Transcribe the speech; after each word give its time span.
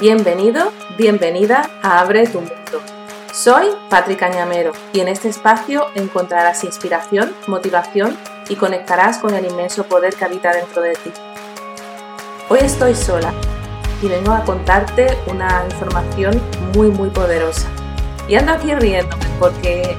Bienvenido, 0.00 0.70
bienvenida 0.96 1.68
a 1.82 1.98
Abre 1.98 2.24
tu 2.28 2.38
Mundo. 2.38 2.80
Soy 3.32 3.66
Patrick 3.90 4.20
Cañamero 4.20 4.70
y 4.92 5.00
en 5.00 5.08
este 5.08 5.28
espacio 5.28 5.86
encontrarás 5.96 6.62
inspiración, 6.62 7.34
motivación 7.48 8.16
y 8.48 8.54
conectarás 8.54 9.18
con 9.18 9.34
el 9.34 9.44
inmenso 9.44 9.82
poder 9.84 10.14
que 10.14 10.24
habita 10.24 10.52
dentro 10.52 10.82
de 10.82 10.92
ti. 10.92 11.10
Hoy 12.48 12.60
estoy 12.62 12.94
sola 12.94 13.32
y 14.00 14.06
vengo 14.06 14.30
a 14.30 14.44
contarte 14.44 15.18
una 15.26 15.64
información 15.68 16.40
muy 16.76 16.90
muy 16.90 17.10
poderosa. 17.10 17.66
Y 18.28 18.36
ando 18.36 18.52
aquí 18.52 18.72
riéndome 18.76 19.26
porque 19.40 19.96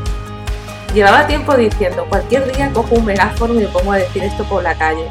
llevaba 0.94 1.28
tiempo 1.28 1.58
diciendo 1.58 2.06
cualquier 2.08 2.50
día 2.54 2.72
cojo 2.72 2.96
un 2.96 3.06
megáfono 3.06 3.54
y 3.56 3.64
me 3.64 3.68
pongo 3.68 3.92
a 3.92 3.98
decir 3.98 4.24
esto 4.24 4.46
por 4.46 4.64
la 4.64 4.76
calle 4.76 5.10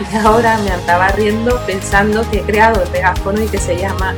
y 0.00 0.16
ahora 0.16 0.56
me 0.58 0.70
andaba 0.70 1.08
riendo 1.08 1.60
pensando 1.66 2.28
que 2.30 2.38
he 2.38 2.42
creado 2.42 2.82
el 2.82 2.90
megáfono 2.90 3.42
y 3.42 3.48
que 3.48 3.58
se 3.58 3.76
llama 3.76 4.14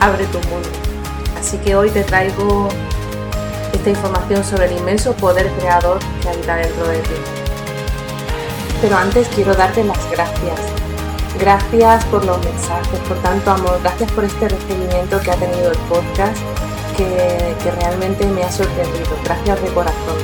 Abre 0.00 0.24
tu 0.26 0.38
mundo. 0.48 0.68
Así 1.38 1.58
que 1.58 1.76
hoy 1.76 1.90
te 1.90 2.02
traigo 2.02 2.68
esta 3.72 3.90
información 3.90 4.44
sobre 4.44 4.66
el 4.66 4.78
inmenso 4.78 5.14
poder 5.14 5.50
creador 5.58 5.98
que 6.22 6.28
habita 6.28 6.56
dentro 6.56 6.88
de 6.88 6.98
ti. 6.98 7.14
Pero 8.80 8.96
antes 8.96 9.28
quiero 9.28 9.54
darte 9.54 9.84
las 9.84 10.10
gracias. 10.10 10.60
Gracias 11.38 12.04
por 12.06 12.24
los 12.24 12.38
mensajes, 12.44 12.98
por 13.08 13.16
tanto 13.18 13.50
amor, 13.50 13.78
gracias 13.82 14.10
por 14.12 14.24
este 14.24 14.48
recibimiento 14.48 15.20
que 15.20 15.30
ha 15.30 15.36
tenido 15.36 15.70
el 15.70 15.78
podcast 15.80 16.36
que, 16.96 17.54
que 17.62 17.70
realmente 17.70 18.26
me 18.26 18.42
ha 18.42 18.50
sorprendido. 18.50 19.16
Gracias 19.24 19.62
de 19.62 19.68
corazón. 19.68 20.16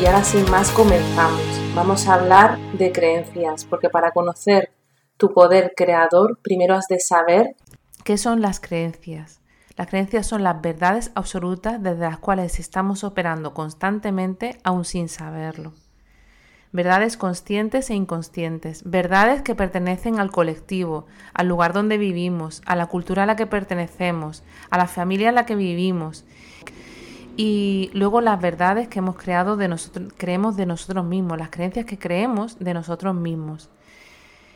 Y 0.00 0.06
ahora 0.06 0.24
sin 0.24 0.48
más 0.50 0.70
comenzamos. 0.70 1.63
Vamos 1.74 2.06
a 2.06 2.14
hablar 2.14 2.56
de 2.74 2.92
creencias, 2.92 3.64
porque 3.64 3.90
para 3.90 4.12
conocer 4.12 4.70
tu 5.16 5.34
poder 5.34 5.72
creador, 5.76 6.38
primero 6.40 6.76
has 6.76 6.86
de 6.86 7.00
saber 7.00 7.56
qué 8.04 8.16
son 8.16 8.40
las 8.40 8.60
creencias. 8.60 9.40
Las 9.76 9.88
creencias 9.88 10.24
son 10.24 10.44
las 10.44 10.62
verdades 10.62 11.10
absolutas 11.16 11.82
desde 11.82 12.02
las 12.02 12.18
cuales 12.18 12.60
estamos 12.60 13.02
operando 13.02 13.54
constantemente 13.54 14.56
aún 14.62 14.84
sin 14.84 15.08
saberlo. 15.08 15.72
Verdades 16.70 17.16
conscientes 17.16 17.90
e 17.90 17.94
inconscientes, 17.94 18.88
verdades 18.88 19.42
que 19.42 19.56
pertenecen 19.56 20.20
al 20.20 20.30
colectivo, 20.30 21.06
al 21.34 21.48
lugar 21.48 21.72
donde 21.72 21.98
vivimos, 21.98 22.62
a 22.66 22.76
la 22.76 22.86
cultura 22.86 23.24
a 23.24 23.26
la 23.26 23.34
que 23.34 23.48
pertenecemos, 23.48 24.44
a 24.70 24.78
la 24.78 24.86
familia 24.86 25.30
en 25.30 25.34
la 25.34 25.44
que 25.44 25.56
vivimos 25.56 26.24
y 27.36 27.90
luego 27.94 28.20
las 28.20 28.40
verdades 28.40 28.88
que 28.88 29.00
hemos 29.00 29.16
creado 29.16 29.56
de 29.56 29.68
nosotros, 29.68 30.12
creemos 30.16 30.56
de 30.56 30.66
nosotros 30.66 31.04
mismos, 31.04 31.38
las 31.38 31.50
creencias 31.50 31.86
que 31.86 31.98
creemos 31.98 32.58
de 32.58 32.74
nosotros 32.74 33.14
mismos. 33.14 33.70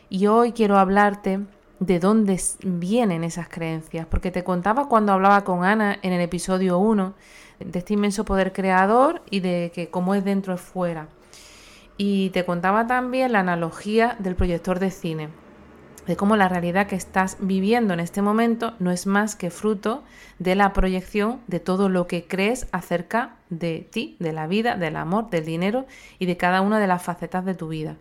Y 0.09 0.27
hoy 0.27 0.53
quiero 0.53 0.77
hablarte 0.77 1.41
de 1.79 1.99
dónde 1.99 2.39
vienen 2.63 3.23
esas 3.23 3.49
creencias, 3.49 4.05
porque 4.05 4.31
te 4.31 4.43
contaba 4.43 4.87
cuando 4.87 5.13
hablaba 5.13 5.43
con 5.43 5.63
Ana 5.63 5.97
en 6.01 6.13
el 6.13 6.21
episodio 6.21 6.77
1 6.77 7.13
de 7.59 7.79
este 7.79 7.93
inmenso 7.93 8.25
poder 8.25 8.53
creador 8.53 9.21
y 9.29 9.41
de 9.41 9.71
que 9.73 9.89
cómo 9.89 10.15
es 10.15 10.23
dentro 10.23 10.53
es 10.53 10.61
fuera. 10.61 11.07
Y 11.97 12.29
te 12.29 12.45
contaba 12.45 12.87
también 12.87 13.33
la 13.33 13.39
analogía 13.39 14.15
del 14.19 14.35
proyector 14.35 14.79
de 14.79 14.91
cine 14.91 15.29
de 16.09 16.17
cómo 16.17 16.35
la 16.35 16.49
realidad 16.49 16.87
que 16.87 16.95
estás 16.95 17.37
viviendo 17.39 17.93
en 17.93 17.99
este 17.99 18.23
momento 18.23 18.73
no 18.79 18.89
es 18.89 19.05
más 19.05 19.35
que 19.35 19.51
fruto 19.51 20.03
de 20.39 20.55
la 20.55 20.73
proyección 20.73 21.39
de 21.45 21.59
todo 21.59 21.87
lo 21.87 22.07
que 22.07 22.25
crees 22.25 22.65
acerca 22.71 23.35
de 23.51 23.87
ti, 23.91 24.17
de 24.17 24.33
la 24.33 24.47
vida, 24.47 24.75
del 24.75 24.95
amor, 24.95 25.29
del 25.29 25.45
dinero 25.45 25.85
y 26.17 26.25
de 26.25 26.35
cada 26.35 26.61
una 26.61 26.79
de 26.79 26.87
las 26.87 27.03
facetas 27.03 27.45
de 27.45 27.53
tu 27.53 27.67
vida. 27.67 27.95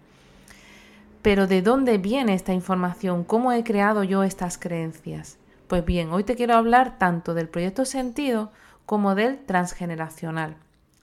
Pero 1.20 1.46
¿de 1.46 1.60
dónde 1.60 1.98
viene 1.98 2.32
esta 2.32 2.54
información? 2.54 3.24
¿Cómo 3.24 3.52
he 3.52 3.62
creado 3.62 4.04
yo 4.04 4.22
estas 4.22 4.56
creencias? 4.56 5.36
Pues 5.66 5.84
bien, 5.84 6.10
hoy 6.10 6.24
te 6.24 6.34
quiero 6.34 6.54
hablar 6.54 6.96
tanto 6.98 7.34
del 7.34 7.50
proyecto 7.50 7.84
sentido 7.84 8.50
como 8.86 9.16
del 9.16 9.38
transgeneracional. 9.44 10.56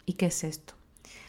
¿Y 0.08 0.14
qué 0.14 0.26
es 0.26 0.44
esto? 0.44 0.74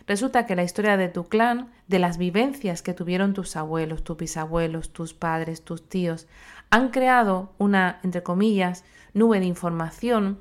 Resulta 0.07 0.47
que 0.47 0.55
la 0.55 0.63
historia 0.63 0.97
de 0.97 1.09
tu 1.09 1.25
clan, 1.29 1.73
de 1.89 1.99
las 1.99 2.17
vivencias 2.17 2.83
que 2.83 2.95
tuvieron 2.95 3.35
tus 3.35 3.57
abuelos, 3.57 4.05
tus 4.05 4.17
bisabuelos, 4.17 4.93
tus 4.93 5.15
padres, 5.15 5.63
tus 5.63 5.89
tíos, 5.89 6.29
han 6.71 6.91
creado 6.91 7.53
una, 7.59 7.99
entre 8.05 8.23
comillas, 8.23 8.85
nube 9.15 9.41
de 9.41 9.47
información 9.47 10.41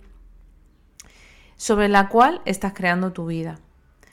sobre 1.56 1.88
la 1.88 2.10
cual 2.10 2.42
estás 2.46 2.74
creando 2.74 3.12
tu 3.12 3.26
vida. 3.26 3.60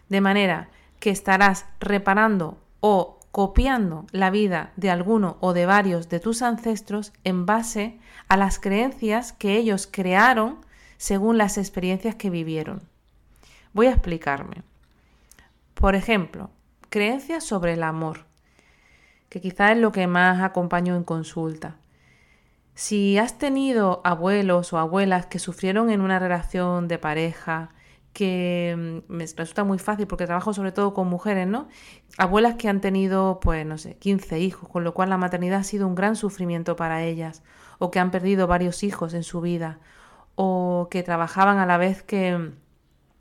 De 0.08 0.20
manera 0.20 0.70
que 1.00 1.10
estarás 1.10 1.66
reparando 1.80 2.62
o 2.80 3.18
copiando 3.30 4.06
la 4.12 4.30
vida 4.30 4.72
de 4.76 4.90
alguno 4.90 5.36
o 5.40 5.52
de 5.52 5.66
varios 5.66 6.08
de 6.08 6.20
tus 6.20 6.42
ancestros 6.42 7.12
en 7.24 7.44
base 7.44 7.98
a 8.28 8.36
las 8.36 8.58
creencias 8.58 9.32
que 9.32 9.56
ellos 9.56 9.88
crearon 9.90 10.64
según 10.96 11.38
las 11.38 11.58
experiencias 11.58 12.14
que 12.14 12.30
vivieron. 12.30 12.82
Voy 13.72 13.86
a 13.86 13.92
explicarme. 13.92 14.62
Por 15.82 15.96
ejemplo, 15.96 16.50
creencias 16.90 17.42
sobre 17.42 17.72
el 17.72 17.82
amor, 17.82 18.26
que 19.28 19.40
quizás 19.40 19.72
es 19.72 19.78
lo 19.78 19.90
que 19.90 20.06
más 20.06 20.40
acompaño 20.40 20.94
en 20.94 21.02
consulta. 21.02 21.74
Si 22.76 23.18
has 23.18 23.36
tenido 23.36 24.00
abuelos 24.04 24.72
o 24.72 24.78
abuelas 24.78 25.26
que 25.26 25.40
sufrieron 25.40 25.90
en 25.90 26.00
una 26.00 26.20
relación 26.20 26.86
de 26.86 27.00
pareja, 27.00 27.70
que 28.12 29.02
mm, 29.08 29.12
me 29.12 29.26
resulta 29.26 29.64
muy 29.64 29.80
fácil 29.80 30.06
porque 30.06 30.24
trabajo 30.24 30.54
sobre 30.54 30.70
todo 30.70 30.94
con 30.94 31.08
mujeres, 31.08 31.48
¿no? 31.48 31.66
Abuelas 32.16 32.54
que 32.54 32.68
han 32.68 32.80
tenido, 32.80 33.40
pues, 33.40 33.66
no 33.66 33.76
sé, 33.76 33.96
15 33.96 34.38
hijos, 34.38 34.68
con 34.68 34.84
lo 34.84 34.94
cual 34.94 35.10
la 35.10 35.18
maternidad 35.18 35.58
ha 35.58 35.64
sido 35.64 35.88
un 35.88 35.96
gran 35.96 36.14
sufrimiento 36.14 36.76
para 36.76 37.02
ellas, 37.02 37.42
o 37.80 37.90
que 37.90 37.98
han 37.98 38.12
perdido 38.12 38.46
varios 38.46 38.84
hijos 38.84 39.14
en 39.14 39.24
su 39.24 39.40
vida, 39.40 39.80
o 40.36 40.86
que 40.92 41.02
trabajaban 41.02 41.58
a 41.58 41.66
la 41.66 41.76
vez 41.76 42.04
que, 42.04 42.52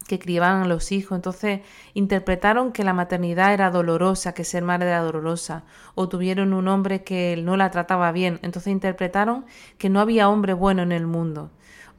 que 0.08 0.20
criaban 0.20 0.64
a 0.64 0.68
los 0.68 0.92
hijos. 0.92 1.16
Entonces 1.16 1.62
interpretaron 1.94 2.72
que 2.72 2.84
la 2.84 2.94
maternidad 2.94 3.54
era 3.54 3.72
dolorosa, 3.72 4.34
que 4.34 4.44
ser 4.44 4.64
madre 4.64 4.88
era 4.88 5.02
dolorosa, 5.02 5.64
o 5.96 6.10
tuvieron 6.10 6.54
un 6.54 6.68
hombre 6.68 7.04
que 7.04 7.42
no 7.44 7.58
la 7.58 7.72
trataba 7.72 8.12
bien. 8.12 8.40
Entonces 8.42 8.72
interpretaron 8.72 9.46
que 9.78 9.90
no 9.90 10.00
había 10.00 10.30
hombre 10.30 10.54
bueno 10.54 10.82
en 10.84 10.92
el 10.92 11.08
mundo. 11.08 11.52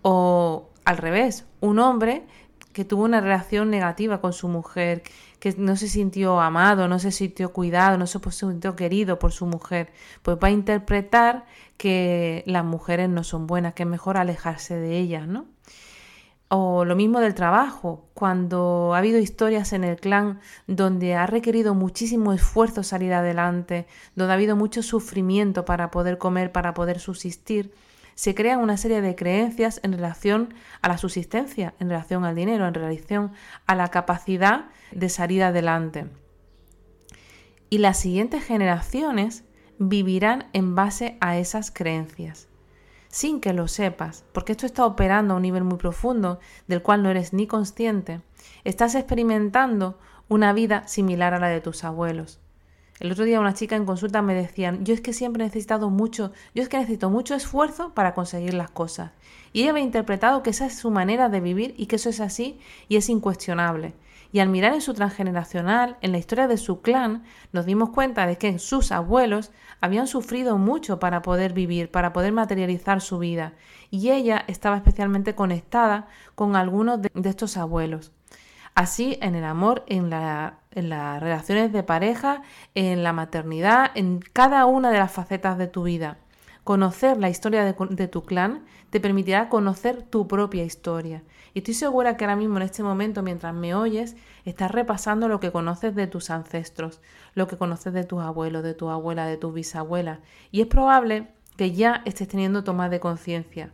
O 0.03 0.71
al 0.85 0.97
revés, 0.99 1.47
un 1.61 1.79
hombre 1.79 2.25
que 2.73 2.85
tuvo 2.85 3.05
una 3.05 3.21
relación 3.21 3.71
negativa 3.71 4.21
con 4.21 4.33
su 4.33 4.49
mujer, 4.49 5.03
que 5.39 5.55
no 5.59 5.77
se 5.77 5.89
sintió 5.89 6.41
amado, 6.41 6.89
no 6.89 6.99
se 6.99 7.11
sintió 7.11 7.53
cuidado, 7.53 7.99
no 7.99 8.07
se 8.07 8.19
sintió 8.31 8.77
querido 8.77 9.19
por 9.19 9.33
su 9.33 9.47
mujer, 9.47 9.93
pues 10.23 10.39
va 10.43 10.49
a 10.49 10.51
interpretar 10.53 11.45
que 11.77 12.43
las 12.47 12.65
mujeres 12.65 13.09
no 13.09 13.25
son 13.25 13.47
buenas, 13.47 13.75
que 13.75 13.83
es 13.83 13.89
mejor 13.89 14.17
alejarse 14.17 14.77
de 14.77 14.99
ellas, 14.99 15.27
¿no? 15.27 15.47
O 16.55 16.85
lo 16.85 16.97
mismo 16.97 17.21
del 17.21 17.33
trabajo, 17.35 18.11
cuando 18.13 18.93
ha 18.93 18.99
habido 18.99 19.19
historias 19.19 19.73
en 19.73 19.85
el 19.85 19.97
clan 19.97 20.39
donde 20.67 21.15
ha 21.15 21.25
requerido 21.25 21.75
muchísimo 21.75 22.35
esfuerzo 22.35 22.83
salir 22.83 23.15
adelante, 23.15 23.87
donde 24.17 24.33
ha 24.33 24.35
habido 24.35 24.55
mucho 24.55 24.83
sufrimiento 24.83 25.65
para 25.65 25.91
poder 25.91 26.19
comer, 26.19 26.53
para 26.53 26.75
poder 26.75 27.01
subsistir, 27.01 27.73
se 28.17 28.35
crean 28.35 28.61
una 28.61 28.77
serie 28.77 29.01
de 29.01 29.15
creencias 29.15 29.81
en 29.83 29.95
relación 29.95 30.53
a 30.83 30.89
la 30.89 30.99
subsistencia, 30.99 31.73
en 31.81 31.89
relación 31.89 32.27
al 32.27 32.35
dinero, 32.35 32.69
en 32.69 32.75
relación 32.75 33.33
a 33.67 33.75
la 33.75 33.89
capacidad 33.89 34.67
de 34.91 35.09
salir 35.09 35.43
adelante. 35.43 36.05
Y 37.71 37.79
las 37.79 37.99
siguientes 37.99 38.45
generaciones 38.45 39.45
vivirán 39.79 40.51
en 40.53 40.75
base 40.75 41.17
a 41.23 41.39
esas 41.39 41.71
creencias 41.71 42.52
sin 43.13 43.41
que 43.41 43.53
lo 43.53 43.69
sepas, 43.69 44.25
porque 44.33 44.53
esto 44.53 44.65
está 44.65 44.87
operando 44.87 45.35
a 45.35 45.37
un 45.37 45.43
nivel 45.43 45.65
muy 45.65 45.77
profundo 45.77 46.41
del 46.67 46.83
cual 46.83 47.03
no 47.03 47.11
eres 47.11 47.35
ni 47.35 47.47
consciente, 47.47 48.23
estás 48.65 48.95
experimentando 48.95 49.99
una 50.29 50.55
vida 50.55 50.89
similar 50.89 51.35
a 51.35 51.39
la 51.39 51.49
de 51.49 51.61
tus 51.61 51.85
abuelos. 51.85 52.41
El 53.01 53.13
otro 53.13 53.25
día 53.25 53.39
una 53.39 53.53
chica 53.53 53.77
en 53.77 53.85
consulta 53.85 54.23
me 54.23 54.35
decían, 54.35 54.85
yo 54.85 54.95
es 54.95 55.03
que 55.03 55.13
siempre 55.13 55.43
he 55.43 55.47
necesitado 55.47 55.91
mucho, 55.91 56.33
yo 56.55 56.63
es 56.63 56.71
que 56.71 56.79
necesito 56.79 57.11
mucho 57.11 57.35
esfuerzo 57.35 57.93
para 57.95 58.15
conseguir 58.15 58.55
las 58.55 58.71
cosas. 58.71 59.11
Y 59.53 59.61
ella 59.61 59.73
había 59.73 59.83
interpretado 59.83 60.43
que 60.43 60.51
esa 60.51 60.65
es 60.65 60.79
su 60.79 60.91
manera 60.91 61.29
de 61.29 61.41
vivir 61.41 61.75
y 61.77 61.87
que 61.87 61.97
eso 61.97 62.09
es 62.09 62.21
así 62.21 62.59
y 62.89 62.97
es 62.97 63.11
incuestionable. 63.11 63.93
Y 64.33 64.41
al 64.41 64.49
mirar 64.49 64.73
en 64.73 64.81
su 64.81 64.95
transgeneracional, 64.95 65.99
en 66.01 66.11
la 66.11 66.19
historia 66.19 66.49
de 66.49 66.57
su 66.57 66.81
clan, 66.81 67.23
nos 67.53 67.67
dimos 67.67 67.91
cuenta 67.91 68.27
de 68.27 68.39
que 68.39 68.59
sus 68.59 68.91
abuelos 68.91 69.53
habían 69.83 70.07
sufrido 70.07 70.57
mucho 70.57 70.99
para 70.99 71.21
poder 71.21 71.53
vivir, 71.53 71.91
para 71.91 72.15
poder 72.15 72.33
materializar 72.33 73.03
su 73.03 73.19
vida. 73.19 73.53
Y 73.91 74.11
ella 74.11 74.43
estaba 74.49 74.77
especialmente 74.77 75.35
conectada 75.35 76.09
con 76.35 76.57
algunos 76.57 77.03
de, 77.03 77.11
estos 77.25 77.59
abuelos. 77.59 78.11
Así 78.75 79.19
en 79.21 79.35
el 79.35 79.45
amor, 79.45 79.85
en, 79.87 80.09
las 80.09 80.55
relaciones 81.21 81.71
de 81.71 81.83
pareja, 81.83 82.41
en 82.75 83.03
la 83.03 83.13
maternidad, 83.13 83.91
en 83.95 84.21
cada 84.33 84.65
una 84.65 84.91
de 84.91 84.99
las 84.99 85.13
facetas 85.13 85.59
de 85.59 85.67
tu 85.67 85.83
vida. 85.83 86.17
Conocer 86.65 87.19
la 87.19 87.29
historia 87.29 87.65
de, 87.65 88.09
tu 88.09 88.23
clan 88.23 88.65
te 88.89 89.01
permitirá 89.01 89.49
conocer 89.49 90.03
tu 90.05 90.29
propia 90.29 90.65
historia. 90.65 91.23
Y 91.55 91.59
estoy 91.61 91.75
segura 91.75 92.17
que 92.17 92.25
ahora 92.25 92.37
mismo, 92.37 92.57
en 92.57 92.63
este 92.63 92.83
momento, 92.83 93.23
mientras 93.23 93.55
me 93.55 93.75
oyes, 93.75 94.17
estás 94.45 94.71
repasando 94.71 95.29
lo 95.29 95.41
que 95.41 95.53
conoces 95.53 95.95
de 95.95 96.07
tus 96.07 96.31
ancestros, 96.31 97.01
lo 97.35 97.47
que 97.47 97.57
conoces 97.57 97.93
de 97.93 98.05
tus 98.05 98.21
abuelos, 98.23 98.63
de 98.63 98.75
tu 98.75 98.89
abuela, 98.89 99.27
de 99.27 99.37
tu 99.37 99.53
bisabuela. 99.53 100.21
Y 100.51 100.61
es 100.63 100.67
probable 100.67 101.29
que 101.57 101.73
ya 101.73 102.03
estés 102.07 102.29
teniendo 102.29 102.65
tomas 102.65 102.91
de 102.91 103.01
conciencia. 103.01 103.73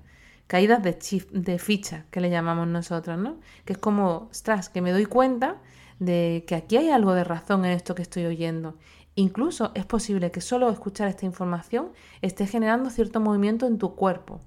caídas 0.48 0.82
de, 0.82 0.98
de 1.32 1.58
ficha, 1.58 2.06
que 2.10 2.20
le 2.20 2.30
llamamos 2.30 2.66
nosotros, 2.66 3.18
¿no? 3.18 3.38
Que 3.64 3.74
es 3.74 3.78
como, 3.78 4.28
ostras, 4.30 4.68
que 4.68 4.80
me 4.82 4.92
doy 4.92 5.06
cuenta 5.06 5.58
de 6.00 6.44
que 6.46 6.54
aquí 6.56 6.76
hay 6.78 6.90
algo 6.90 7.14
de 7.14 7.24
razón 7.24 7.64
en 7.64 7.72
esto 7.72 7.94
que 7.94 8.02
estoy 8.02 8.24
oyendo. 8.26 8.76
Incluso 9.14 9.72
es 9.74 9.84
posible 9.84 10.30
que 10.30 10.40
solo 10.40 10.70
escuchar 10.70 11.08
esta 11.08 11.26
información 11.26 11.92
esté 12.22 12.46
generando 12.46 12.90
cierto 12.90 13.20
movimiento 13.20 13.66
en 13.66 13.78
tu 13.78 13.94
cuerpo, 13.94 14.40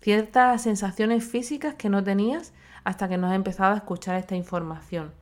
ciertas 0.00 0.62
sensaciones 0.62 1.24
físicas 1.24 1.74
que 1.74 1.88
no 1.88 2.02
tenías 2.02 2.52
hasta 2.84 3.08
que 3.08 3.18
no 3.18 3.28
has 3.28 3.34
empezado 3.34 3.74
a 3.74 3.76
escuchar 3.76 4.16
esta 4.16 4.34
información. 4.34 5.12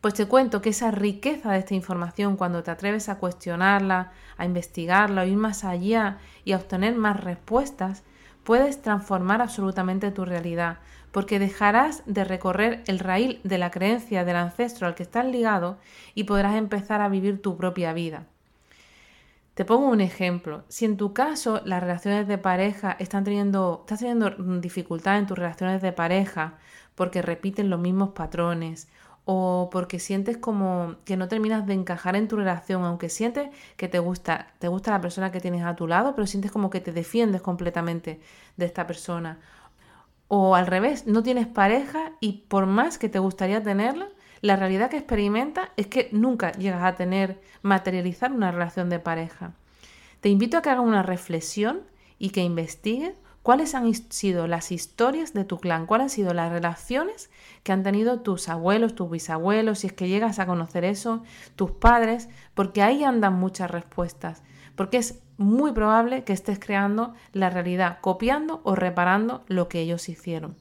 Pues 0.00 0.14
te 0.14 0.26
cuento 0.26 0.60
que 0.60 0.70
esa 0.70 0.90
riqueza 0.90 1.52
de 1.52 1.60
esta 1.60 1.74
información, 1.74 2.36
cuando 2.36 2.62
te 2.62 2.70
atreves 2.70 3.08
a 3.08 3.16
cuestionarla, 3.16 4.12
a 4.36 4.44
investigarla, 4.44 5.22
a 5.22 5.26
ir 5.26 5.36
más 5.36 5.64
allá 5.64 6.18
y 6.44 6.52
a 6.52 6.56
obtener 6.56 6.94
más 6.94 7.24
respuestas, 7.24 8.02
puedes 8.42 8.82
transformar 8.82 9.40
absolutamente 9.40 10.10
tu 10.10 10.26
realidad, 10.26 10.80
porque 11.10 11.38
dejarás 11.38 12.02
de 12.04 12.24
recorrer 12.24 12.82
el 12.86 12.98
raíl 12.98 13.40
de 13.44 13.56
la 13.56 13.70
creencia 13.70 14.24
del 14.24 14.36
ancestro 14.36 14.86
al 14.86 14.94
que 14.94 15.04
estás 15.04 15.24
ligado 15.24 15.78
y 16.14 16.24
podrás 16.24 16.56
empezar 16.56 17.00
a 17.00 17.08
vivir 17.08 17.40
tu 17.40 17.56
propia 17.56 17.94
vida. 17.94 18.26
Te 19.54 19.64
pongo 19.64 19.88
un 19.88 20.00
ejemplo. 20.00 20.64
Si 20.68 20.84
en 20.84 20.96
tu 20.96 21.12
caso 21.12 21.60
las 21.64 21.80
relaciones 21.80 22.26
de 22.26 22.38
pareja 22.38 22.96
están 22.98 23.22
teniendo, 23.22 23.78
estás 23.82 24.00
teniendo 24.00 24.30
dificultad 24.60 25.18
en 25.18 25.26
tus 25.26 25.38
relaciones 25.38 25.80
de 25.80 25.92
pareja 25.92 26.58
porque 26.96 27.22
repiten 27.22 27.70
los 27.70 27.80
mismos 27.80 28.10
patrones 28.10 28.88
o 29.24 29.70
porque 29.72 30.00
sientes 30.00 30.36
como 30.36 30.96
que 31.04 31.16
no 31.16 31.28
terminas 31.28 31.66
de 31.66 31.74
encajar 31.74 32.16
en 32.16 32.28
tu 32.28 32.36
relación, 32.36 32.84
aunque 32.84 33.08
sientes 33.08 33.48
que 33.76 33.88
te 33.88 33.98
gusta, 34.00 34.48
te 34.58 34.68
gusta 34.68 34.90
la 34.90 35.00
persona 35.00 35.32
que 35.32 35.40
tienes 35.40 35.64
a 35.64 35.76
tu 35.76 35.86
lado, 35.86 36.14
pero 36.14 36.26
sientes 36.26 36.50
como 36.52 36.68
que 36.68 36.80
te 36.80 36.92
defiendes 36.92 37.40
completamente 37.40 38.20
de 38.56 38.66
esta 38.66 38.86
persona. 38.86 39.38
O 40.28 40.56
al 40.56 40.66
revés, 40.66 41.06
no 41.06 41.22
tienes 41.22 41.46
pareja 41.46 42.12
y 42.20 42.44
por 42.48 42.66
más 42.66 42.98
que 42.98 43.08
te 43.08 43.18
gustaría 43.18 43.62
tenerla, 43.62 44.08
la 44.44 44.56
realidad 44.56 44.90
que 44.90 44.98
experimentas 44.98 45.70
es 45.78 45.86
que 45.86 46.10
nunca 46.12 46.52
llegas 46.52 46.82
a 46.82 46.96
tener, 46.96 47.40
materializar 47.62 48.30
una 48.30 48.52
relación 48.52 48.90
de 48.90 48.98
pareja. 48.98 49.54
Te 50.20 50.28
invito 50.28 50.58
a 50.58 50.62
que 50.62 50.68
hagas 50.68 50.84
una 50.84 51.02
reflexión 51.02 51.80
y 52.18 52.28
que 52.28 52.42
investigues 52.42 53.14
cuáles 53.42 53.74
han 53.74 53.94
sido 53.94 54.46
las 54.46 54.70
historias 54.70 55.32
de 55.32 55.44
tu 55.44 55.56
clan, 55.56 55.86
cuáles 55.86 56.04
han 56.04 56.10
sido 56.10 56.34
las 56.34 56.52
relaciones 56.52 57.30
que 57.62 57.72
han 57.72 57.82
tenido 57.82 58.20
tus 58.20 58.50
abuelos, 58.50 58.94
tus 58.94 59.10
bisabuelos, 59.10 59.78
si 59.78 59.86
es 59.86 59.92
que 59.94 60.08
llegas 60.08 60.38
a 60.38 60.44
conocer 60.44 60.84
eso, 60.84 61.22
tus 61.56 61.70
padres, 61.70 62.28
porque 62.52 62.82
ahí 62.82 63.02
andan 63.02 63.32
muchas 63.32 63.70
respuestas, 63.70 64.42
porque 64.76 64.98
es 64.98 65.22
muy 65.38 65.72
probable 65.72 66.22
que 66.24 66.34
estés 66.34 66.58
creando 66.58 67.14
la 67.32 67.48
realidad, 67.48 67.96
copiando 68.02 68.60
o 68.64 68.74
reparando 68.74 69.42
lo 69.46 69.68
que 69.68 69.80
ellos 69.80 70.10
hicieron. 70.10 70.54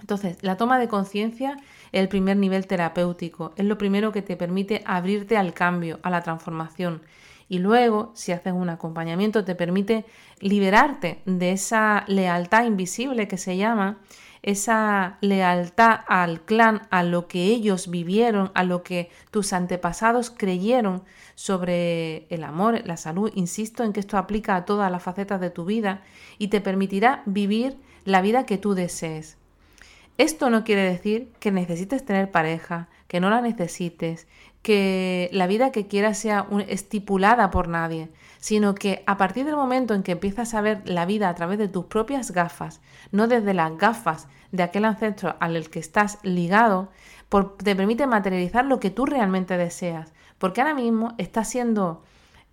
Entonces, 0.00 0.36
la 0.42 0.58
toma 0.58 0.78
de 0.78 0.88
conciencia 0.88 1.56
el 2.00 2.08
primer 2.08 2.36
nivel 2.36 2.66
terapéutico, 2.66 3.52
es 3.56 3.64
lo 3.64 3.78
primero 3.78 4.12
que 4.12 4.20
te 4.20 4.36
permite 4.36 4.82
abrirte 4.84 5.38
al 5.38 5.54
cambio, 5.54 5.98
a 6.02 6.10
la 6.10 6.22
transformación. 6.22 7.00
Y 7.48 7.58
luego, 7.58 8.12
si 8.14 8.32
haces 8.32 8.52
un 8.52 8.68
acompañamiento, 8.68 9.44
te 9.44 9.54
permite 9.54 10.04
liberarte 10.40 11.22
de 11.24 11.52
esa 11.52 12.04
lealtad 12.06 12.66
invisible 12.66 13.28
que 13.28 13.38
se 13.38 13.56
llama, 13.56 13.98
esa 14.42 15.16
lealtad 15.22 16.00
al 16.06 16.42
clan, 16.42 16.82
a 16.90 17.02
lo 17.02 17.28
que 17.28 17.44
ellos 17.44 17.88
vivieron, 17.88 18.50
a 18.54 18.62
lo 18.62 18.82
que 18.82 19.10
tus 19.30 19.54
antepasados 19.54 20.30
creyeron 20.30 21.02
sobre 21.34 22.26
el 22.28 22.44
amor, 22.44 22.82
la 22.84 22.98
salud. 22.98 23.32
Insisto 23.34 23.84
en 23.84 23.94
que 23.94 24.00
esto 24.00 24.18
aplica 24.18 24.54
a 24.54 24.66
todas 24.66 24.90
las 24.92 25.02
facetas 25.02 25.40
de 25.40 25.50
tu 25.50 25.64
vida 25.64 26.02
y 26.36 26.48
te 26.48 26.60
permitirá 26.60 27.22
vivir 27.24 27.78
la 28.04 28.20
vida 28.20 28.44
que 28.44 28.58
tú 28.58 28.74
desees. 28.74 29.38
Esto 30.18 30.48
no 30.48 30.64
quiere 30.64 30.82
decir 30.82 31.30
que 31.40 31.50
necesites 31.50 32.04
tener 32.04 32.30
pareja, 32.30 32.88
que 33.06 33.20
no 33.20 33.28
la 33.28 33.42
necesites, 33.42 34.26
que 34.62 35.28
la 35.32 35.46
vida 35.46 35.70
que 35.70 35.86
quieras 35.86 36.18
sea 36.18 36.48
estipulada 36.68 37.50
por 37.50 37.68
nadie, 37.68 38.08
sino 38.38 38.74
que 38.74 39.04
a 39.06 39.16
partir 39.16 39.44
del 39.44 39.56
momento 39.56 39.94
en 39.94 40.02
que 40.02 40.12
empiezas 40.12 40.54
a 40.54 40.60
ver 40.60 40.88
la 40.88 41.06
vida 41.06 41.28
a 41.28 41.34
través 41.34 41.58
de 41.58 41.68
tus 41.68 41.84
propias 41.84 42.30
gafas, 42.30 42.80
no 43.12 43.28
desde 43.28 43.54
las 43.54 43.76
gafas 43.76 44.26
de 44.52 44.62
aquel 44.62 44.86
ancestro 44.86 45.36
al 45.38 45.68
que 45.68 45.78
estás 45.78 46.18
ligado, 46.22 46.88
te 47.62 47.76
permite 47.76 48.06
materializar 48.06 48.64
lo 48.64 48.80
que 48.80 48.90
tú 48.90 49.04
realmente 49.04 49.56
deseas, 49.56 50.12
porque 50.38 50.62
ahora 50.62 50.74
mismo 50.74 51.14
está 51.18 51.44
siendo 51.44 52.02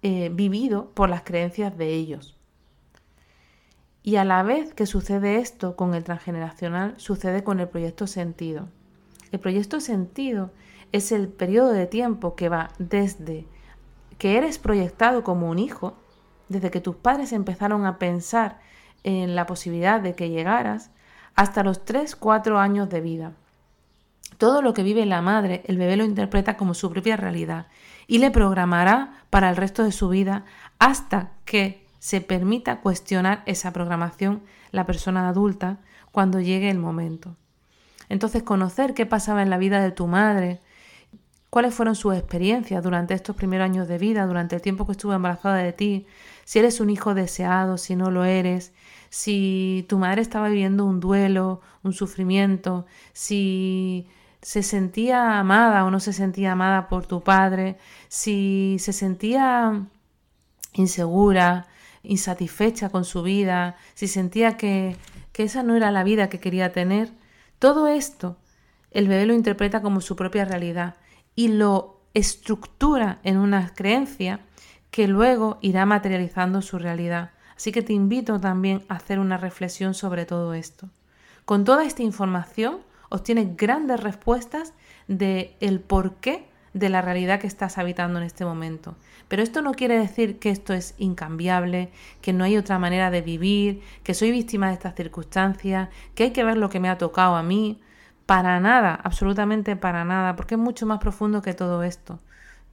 eh, 0.01 0.29
vivido 0.33 0.91
por 0.93 1.09
las 1.09 1.23
creencias 1.23 1.77
de 1.77 1.93
ellos. 1.93 2.32
Y 4.03 4.17
a 4.17 4.25
la 4.25 4.43
vez 4.43 4.73
que 4.73 4.85
sucede 4.85 5.37
esto 5.37 5.77
con 5.77 5.93
el 5.93 6.03
transgeneracional, 6.03 6.93
sucede 6.97 7.43
con 7.43 7.61
el 7.61 7.69
proyecto 7.69 8.05
sentido. 8.05 8.67
El 9.31 9.39
proyecto 9.39 9.79
sentido 9.79 10.51
es 10.91 11.11
el 11.13 11.29
periodo 11.29 11.71
de 11.71 11.87
tiempo 11.87 12.35
que 12.35 12.49
va 12.49 12.69
desde 12.77 13.47
que 14.17 14.37
eres 14.37 14.59
proyectado 14.59 15.23
como 15.23 15.49
un 15.49 15.57
hijo, 15.57 15.97
desde 16.49 16.69
que 16.69 16.81
tus 16.81 16.97
padres 16.97 17.31
empezaron 17.31 17.85
a 17.85 17.97
pensar 17.97 18.59
en 19.03 19.35
la 19.35 19.45
posibilidad 19.45 20.01
de 20.01 20.15
que 20.15 20.29
llegaras, 20.29 20.91
hasta 21.35 21.63
los 21.63 21.83
3-4 21.85 22.57
años 22.57 22.89
de 22.89 23.01
vida. 23.01 23.33
Todo 24.37 24.61
lo 24.61 24.73
que 24.73 24.83
vive 24.83 25.05
la 25.05 25.21
madre, 25.21 25.63
el 25.65 25.77
bebé 25.77 25.95
lo 25.95 26.03
interpreta 26.03 26.57
como 26.57 26.73
su 26.73 26.91
propia 26.91 27.17
realidad 27.17 27.67
y 28.07 28.17
le 28.19 28.31
programará 28.31 29.23
para 29.29 29.49
el 29.49 29.55
resto 29.55 29.83
de 29.83 29.91
su 29.91 30.09
vida 30.09 30.45
hasta 30.77 31.31
que 31.45 31.82
se 32.03 32.19
permita 32.19 32.81
cuestionar 32.81 33.43
esa 33.45 33.71
programación 33.71 34.43
la 34.71 34.85
persona 34.85 35.29
adulta 35.29 35.77
cuando 36.11 36.41
llegue 36.41 36.69
el 36.69 36.77
momento. 36.77 37.37
Entonces, 38.09 38.43
conocer 38.43 38.93
qué 38.93 39.05
pasaba 39.05 39.41
en 39.41 39.49
la 39.49 39.57
vida 39.57 39.81
de 39.81 39.91
tu 39.91 40.05
madre, 40.05 40.59
cuáles 41.49 41.73
fueron 41.73 41.95
sus 41.95 42.13
experiencias 42.13 42.83
durante 42.83 43.13
estos 43.13 43.37
primeros 43.37 43.63
años 43.63 43.87
de 43.87 43.99
vida, 43.99 44.27
durante 44.27 44.57
el 44.57 44.61
tiempo 44.61 44.85
que 44.85 44.91
estuvo 44.91 45.13
embarazada 45.13 45.59
de 45.59 45.71
ti, 45.71 46.05
si 46.43 46.59
eres 46.59 46.81
un 46.81 46.89
hijo 46.89 47.13
deseado, 47.13 47.77
si 47.77 47.95
no 47.95 48.11
lo 48.11 48.25
eres, 48.25 48.73
si 49.09 49.85
tu 49.87 49.97
madre 49.97 50.21
estaba 50.21 50.49
viviendo 50.49 50.83
un 50.83 50.99
duelo, 50.99 51.61
un 51.83 51.93
sufrimiento, 51.93 52.85
si 53.13 54.09
se 54.41 54.61
sentía 54.61 55.39
amada 55.39 55.85
o 55.85 55.89
no 55.89 56.01
se 56.01 56.11
sentía 56.11 56.51
amada 56.51 56.89
por 56.89 57.05
tu 57.05 57.23
padre, 57.23 57.77
si 58.09 58.75
se 58.79 58.91
sentía 58.91 59.85
insegura, 60.73 61.67
insatisfecha 62.03 62.89
con 62.89 63.05
su 63.05 63.23
vida, 63.23 63.77
si 63.95 64.07
sentía 64.07 64.57
que, 64.57 64.95
que 65.31 65.43
esa 65.43 65.63
no 65.63 65.75
era 65.75 65.91
la 65.91 66.03
vida 66.03 66.29
que 66.29 66.39
quería 66.39 66.71
tener, 66.71 67.11
todo 67.59 67.87
esto 67.87 68.37
el 68.91 69.07
bebé 69.07 69.25
lo 69.25 69.33
interpreta 69.33 69.81
como 69.81 70.01
su 70.01 70.15
propia 70.15 70.45
realidad 70.45 70.95
y 71.35 71.47
lo 71.47 72.01
estructura 72.13 73.19
en 73.23 73.37
una 73.37 73.73
creencia 73.73 74.41
que 74.91 75.07
luego 75.07 75.57
irá 75.61 75.85
materializando 75.85 76.61
su 76.61 76.77
realidad. 76.77 77.31
Así 77.55 77.71
que 77.71 77.81
te 77.81 77.93
invito 77.93 78.39
también 78.39 78.83
a 78.87 78.95
hacer 78.95 79.19
una 79.19 79.37
reflexión 79.37 79.95
sobre 79.95 80.25
todo 80.25 80.53
esto. 80.53 80.89
Con 81.45 81.63
toda 81.65 81.85
esta 81.85 82.03
información 82.03 82.79
obtienes 83.09 83.57
grandes 83.57 83.99
respuestas 83.99 84.73
de 85.07 85.55
el 85.59 85.79
por 85.79 86.15
qué 86.15 86.47
de 86.73 86.89
la 86.89 87.01
realidad 87.01 87.39
que 87.39 87.47
estás 87.47 87.77
habitando 87.77 88.19
en 88.19 88.25
este 88.25 88.45
momento. 88.45 88.95
Pero 89.27 89.43
esto 89.43 89.61
no 89.61 89.73
quiere 89.73 89.97
decir 89.97 90.39
que 90.39 90.49
esto 90.49 90.73
es 90.73 90.95
incambiable, 90.97 91.91
que 92.21 92.33
no 92.33 92.43
hay 92.43 92.57
otra 92.57 92.79
manera 92.79 93.11
de 93.11 93.21
vivir, 93.21 93.81
que 94.03 94.13
soy 94.13 94.31
víctima 94.31 94.67
de 94.67 94.73
estas 94.73 94.95
circunstancias, 94.95 95.89
que 96.15 96.23
hay 96.23 96.31
que 96.31 96.43
ver 96.43 96.57
lo 96.57 96.69
que 96.69 96.79
me 96.79 96.89
ha 96.89 96.97
tocado 96.97 97.35
a 97.35 97.43
mí. 97.43 97.79
Para 98.25 98.59
nada, 98.59 98.99
absolutamente 99.03 99.75
para 99.75 100.05
nada, 100.05 100.35
porque 100.35 100.55
es 100.55 100.59
mucho 100.59 100.85
más 100.85 100.99
profundo 100.99 101.41
que 101.41 101.53
todo 101.53 101.83
esto. 101.83 102.19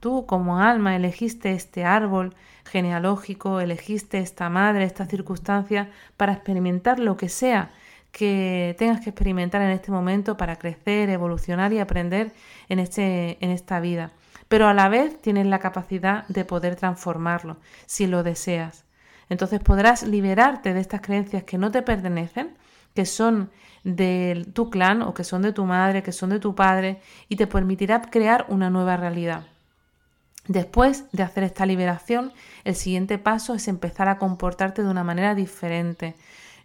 Tú 0.01 0.25
como 0.25 0.61
alma 0.61 0.97
elegiste 0.97 1.53
este 1.53 1.85
árbol 1.85 2.35
genealógico, 2.65 3.61
elegiste 3.61 4.19
esta 4.19 4.49
madre, 4.49 4.85
esta 4.85 5.07
circunstancia 5.07 5.91
para 6.17 6.33
experimentar 6.33 7.01
lo 7.01 7.17
que 7.17 7.29
sea 7.29 7.71
que 8.13 8.75
tengas 8.79 9.01
que 9.01 9.11
experimentar 9.11 9.63
en 9.63 9.71
este 9.71 9.93
momento 9.93 10.37
para 10.37 10.57
crecer, 10.57 11.11
evolucionar 11.11 11.73
y 11.73 11.79
aprender 11.79 12.33
en, 12.69 12.79
este, 12.79 13.39
en 13.45 13.51
esta 13.51 13.81
vida. 13.81 14.13
Pero 14.49 14.67
a 14.67 14.75
la 14.75 14.89
vez 14.89 15.21
tienes 15.21 15.47
la 15.47 15.61
capacidad 15.61 16.27
de 16.29 16.45
poder 16.45 16.77
transformarlo 16.77 17.57
si 17.87 18.07
lo 18.07 18.23
deseas. 18.23 18.85
Entonces 19.29 19.61
podrás 19.61 20.03
liberarte 20.03 20.75
de 20.75 20.81
estas 20.81 21.01
creencias 21.01 21.45
que 21.45 21.57
no 21.57 21.71
te 21.71 21.83
pertenecen, 21.83 22.57
que 22.95 23.07
son 23.07 23.51
de 23.85 24.47
tu 24.53 24.69
clan 24.71 25.03
o 25.03 25.15
que 25.15 25.25
son 25.25 25.43
de 25.43 25.53
tu 25.53 25.65
madre, 25.65 26.03
que 26.03 26.13
son 26.13 26.31
de 26.31 26.41
tu 26.41 26.55
padre, 26.55 27.01
y 27.29 27.37
te 27.37 27.47
permitirá 27.47 28.03
crear 28.03 28.45
una 28.49 28.71
nueva 28.71 28.97
realidad. 28.97 29.47
Después 30.49 31.05
de 31.13 31.23
hacer 31.23 31.45
esta 31.45 31.65
liberación, 31.65 32.33
el 32.65 32.75
siguiente 32.75 33.19
paso 33.19 33.55
es 33.55 33.69
empezar 33.69 34.09
a 34.09 34.19
comportarte 34.19 34.83
de 34.83 34.91
una 34.91 35.05
manera 35.05 35.37
diferente, 35.37 36.17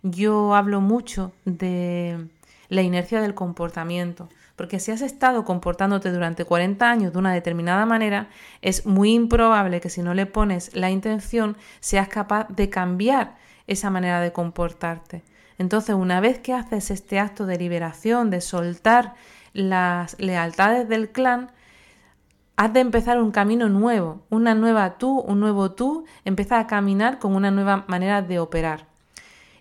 yo 0.05 0.53
hablo 0.53 0.81
mucho 0.81 1.33
de 1.45 2.27
la 2.69 2.83
inercia 2.83 3.21
del 3.21 3.33
comportamiento, 3.33 4.29
porque 4.55 4.79
si 4.79 4.91
has 4.91 5.01
estado 5.01 5.43
comportándote 5.43 6.11
durante 6.11 6.45
40 6.45 6.89
años 6.89 7.11
de 7.11 7.17
una 7.17 7.33
determinada 7.33 7.87
manera, 7.87 8.29
es 8.61 8.85
muy 8.85 9.13
improbable 9.13 9.81
que 9.81 9.89
si 9.89 10.03
no 10.03 10.13
le 10.13 10.27
pones 10.27 10.75
la 10.75 10.91
intención 10.91 11.57
seas 11.79 12.07
capaz 12.07 12.47
de 12.49 12.69
cambiar 12.69 13.35
esa 13.65 13.89
manera 13.89 14.21
de 14.21 14.31
comportarte. 14.31 15.23
Entonces, 15.57 15.95
una 15.95 16.19
vez 16.19 16.37
que 16.37 16.53
haces 16.53 16.91
este 16.91 17.19
acto 17.19 17.47
de 17.47 17.57
liberación, 17.57 18.29
de 18.29 18.41
soltar 18.41 19.15
las 19.53 20.19
lealtades 20.19 20.87
del 20.87 21.09
clan, 21.09 21.51
has 22.57 22.71
de 22.73 22.81
empezar 22.81 23.19
un 23.19 23.31
camino 23.31 23.69
nuevo, 23.69 24.21
una 24.29 24.53
nueva 24.53 24.99
tú, 24.99 25.19
un 25.19 25.39
nuevo 25.39 25.71
tú, 25.71 26.05
empieza 26.25 26.59
a 26.59 26.67
caminar 26.67 27.17
con 27.17 27.35
una 27.35 27.49
nueva 27.49 27.85
manera 27.87 28.21
de 28.21 28.37
operar. 28.37 28.94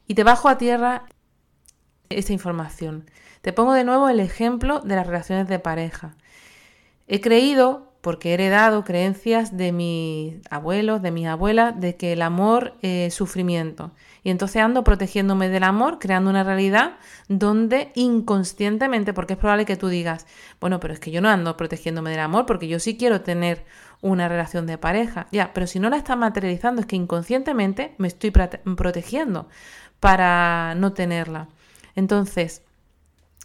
Y 0.07 0.15
te 0.15 0.25
bajo 0.25 0.49
a 0.49 0.59
tierra 0.59 1.07
esta 2.09 2.33
información. 2.33 3.11
Te 3.41 3.53
pongo 3.53 3.73
de 3.73 3.85
nuevo 3.85 4.09
el 4.09 4.21
ejemplo 4.21 4.81
de 4.81 4.97
las 4.97 5.07
relaciones 5.07 5.49
de 5.49 5.59
pareja. 5.59 6.17
He 7.07 7.21
creído 7.21 7.93
porque 8.05 8.31
he 8.31 8.35
heredado 8.35 8.85
creencias 8.85 9.57
de 9.57 9.73
mis 9.73 10.35
abuelos, 10.51 11.01
de 11.01 11.11
mis 11.11 11.27
abuelas, 11.27 11.81
de 11.81 11.97
que 11.97 12.13
el 12.13 12.21
amor 12.21 12.75
es 12.83 13.15
sufrimiento. 13.15 13.93
Y 14.23 14.29
entonces 14.29 14.61
ando 14.61 14.85
protegiéndome 14.85 15.49
del 15.49 15.63
amor, 15.63 15.99
creando 15.99 16.29
una 16.29 16.45
realidad 16.45 16.97
donde 17.29 17.93
inconscientemente, 17.95 19.15
porque 19.15 19.33
es 19.33 19.39
probable 19.39 19.65
que 19.65 19.77
tú 19.77 19.89
digas, 19.89 20.27
bueno, 20.61 20.81
pero 20.81 20.93
es 20.93 21.01
que 21.01 21.11
yo 21.11 21.23
no 21.23 21.31
ando 21.31 21.57
protegiéndome 21.57 22.11
del 22.11 22.21
amor 22.21 22.45
porque 22.45 22.69
yo 22.69 22.79
sí 22.79 22.99
quiero 22.99 23.23
tener 23.23 23.65
una 24.03 24.29
relación 24.29 24.67
de 24.67 24.77
pareja. 24.77 25.27
Ya, 25.33 25.55
pero 25.55 25.67
si 25.67 25.81
no 25.81 25.89
la 25.89 25.97
estás 25.97 26.19
materializando 26.19 26.83
es 26.83 26.87
que 26.87 26.97
inconscientemente 26.97 27.95
me 27.97 28.09
estoy 28.09 28.31
protegiendo 28.31 29.49
para 30.05 30.75
no 30.75 30.93
tenerla. 30.93 31.49
Entonces, 31.97 32.61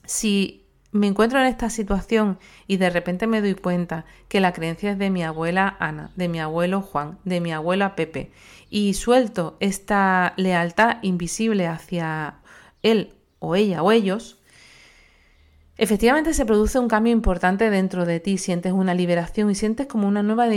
si 0.05 0.65
me 0.91 1.07
encuentro 1.07 1.39
en 1.39 1.45
esta 1.45 1.69
situación 1.69 2.37
y 2.67 2.75
de 2.75 2.89
repente 2.89 3.27
me 3.27 3.39
doy 3.39 3.55
cuenta 3.55 4.03
que 4.27 4.41
la 4.41 4.51
creencia 4.51 4.91
es 4.91 4.97
de 4.99 5.09
mi 5.09 5.23
abuela 5.23 5.77
Ana, 5.79 6.11
de 6.17 6.27
mi 6.27 6.41
abuelo 6.41 6.81
Juan, 6.81 7.17
de 7.23 7.39
mi 7.39 7.53
abuela 7.53 7.95
Pepe, 7.95 8.33
y 8.69 8.93
suelto 8.95 9.55
esta 9.61 10.33
lealtad 10.35 10.97
invisible 11.01 11.65
hacia 11.65 12.39
él 12.83 13.13
o 13.39 13.55
ella 13.55 13.81
o 13.81 13.93
ellos, 13.93 14.37
efectivamente 15.77 16.33
se 16.33 16.45
produce 16.45 16.77
un 16.77 16.89
cambio 16.89 17.13
importante 17.13 17.69
dentro 17.69 18.03
de 18.05 18.19
ti, 18.19 18.37
sientes 18.37 18.73
una 18.73 18.93
liberación 18.93 19.49
y 19.49 19.55
sientes 19.55 19.87
como 19.87 20.09
una 20.09 20.23
nueva, 20.23 20.49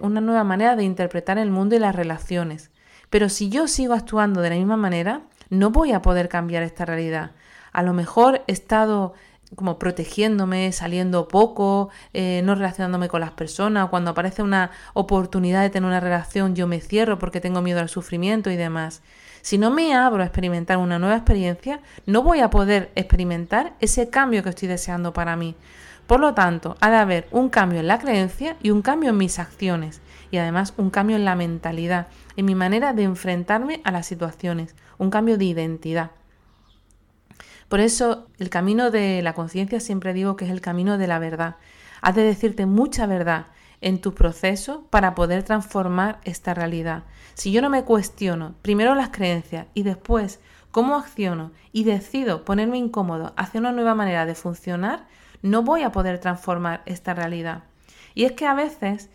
una 0.00 0.20
nueva 0.20 0.44
manera 0.44 0.76
de 0.76 0.84
interpretar 0.84 1.38
el 1.38 1.50
mundo 1.50 1.76
y 1.76 1.78
las 1.78 1.96
relaciones. 1.96 2.70
Pero 3.08 3.30
si 3.30 3.48
yo 3.48 3.68
sigo 3.68 3.94
actuando 3.94 4.42
de 4.42 4.50
la 4.50 4.56
misma 4.56 4.76
manera, 4.76 5.22
no 5.50 5.70
voy 5.70 5.92
a 5.92 6.02
poder 6.02 6.28
cambiar 6.28 6.62
esta 6.62 6.84
realidad. 6.84 7.32
A 7.72 7.82
lo 7.82 7.92
mejor 7.92 8.42
he 8.46 8.52
estado 8.52 9.14
como 9.54 9.78
protegiéndome, 9.78 10.72
saliendo 10.72 11.28
poco, 11.28 11.90
eh, 12.12 12.42
no 12.44 12.54
relacionándome 12.54 13.08
con 13.08 13.20
las 13.20 13.30
personas. 13.30 13.88
Cuando 13.90 14.10
aparece 14.10 14.42
una 14.42 14.70
oportunidad 14.94 15.62
de 15.62 15.70
tener 15.70 15.86
una 15.86 16.00
relación, 16.00 16.56
yo 16.56 16.66
me 16.66 16.80
cierro 16.80 17.18
porque 17.18 17.40
tengo 17.40 17.62
miedo 17.62 17.80
al 17.80 17.88
sufrimiento 17.88 18.50
y 18.50 18.56
demás. 18.56 19.02
Si 19.42 19.58
no 19.58 19.70
me 19.70 19.94
abro 19.94 20.22
a 20.22 20.26
experimentar 20.26 20.78
una 20.78 20.98
nueva 20.98 21.16
experiencia, 21.16 21.80
no 22.04 22.22
voy 22.22 22.40
a 22.40 22.50
poder 22.50 22.90
experimentar 22.96 23.74
ese 23.80 24.10
cambio 24.10 24.42
que 24.42 24.48
estoy 24.48 24.66
deseando 24.66 25.12
para 25.12 25.36
mí. 25.36 25.54
Por 26.08 26.20
lo 26.20 26.34
tanto, 26.34 26.76
ha 26.80 26.90
de 26.90 26.96
haber 26.96 27.28
un 27.30 27.48
cambio 27.48 27.80
en 27.80 27.88
la 27.88 27.98
creencia 27.98 28.56
y 28.62 28.70
un 28.70 28.82
cambio 28.82 29.10
en 29.10 29.16
mis 29.16 29.38
acciones. 29.38 30.00
Y 30.30 30.38
además 30.38 30.74
un 30.76 30.90
cambio 30.90 31.16
en 31.16 31.24
la 31.24 31.36
mentalidad, 31.36 32.08
en 32.36 32.46
mi 32.46 32.56
manera 32.56 32.92
de 32.92 33.04
enfrentarme 33.04 33.80
a 33.84 33.92
las 33.92 34.06
situaciones, 34.06 34.74
un 34.98 35.10
cambio 35.10 35.38
de 35.38 35.44
identidad. 35.44 36.10
Por 37.68 37.80
eso 37.80 38.26
el 38.38 38.48
camino 38.48 38.90
de 38.90 39.22
la 39.22 39.34
conciencia 39.34 39.80
siempre 39.80 40.12
digo 40.12 40.36
que 40.36 40.44
es 40.44 40.50
el 40.50 40.60
camino 40.60 40.98
de 40.98 41.06
la 41.08 41.18
verdad. 41.18 41.56
Has 42.00 42.14
de 42.14 42.22
decirte 42.22 42.66
mucha 42.66 43.06
verdad 43.06 43.46
en 43.80 44.00
tu 44.00 44.14
proceso 44.14 44.86
para 44.90 45.14
poder 45.14 45.42
transformar 45.42 46.20
esta 46.24 46.54
realidad. 46.54 47.04
Si 47.34 47.52
yo 47.52 47.60
no 47.60 47.70
me 47.70 47.84
cuestiono 47.84 48.54
primero 48.62 48.94
las 48.94 49.10
creencias 49.10 49.66
y 49.74 49.82
después 49.82 50.40
cómo 50.70 50.96
acciono 50.96 51.52
y 51.72 51.84
decido 51.84 52.44
ponerme 52.44 52.78
incómodo 52.78 53.32
hacia 53.36 53.60
una 53.60 53.72
nueva 53.72 53.94
manera 53.94 54.26
de 54.26 54.34
funcionar, 54.34 55.06
no 55.42 55.62
voy 55.62 55.82
a 55.82 55.92
poder 55.92 56.18
transformar 56.18 56.82
esta 56.86 57.14
realidad. 57.14 57.64
Y 58.14 58.24
es 58.24 58.32
que 58.32 58.46
a 58.46 58.54
veces 58.54 59.10